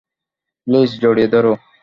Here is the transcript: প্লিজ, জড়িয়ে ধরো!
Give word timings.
প্লিজ, 0.67 0.89
জড়িয়ে 1.01 1.29
ধরো! 1.33 1.53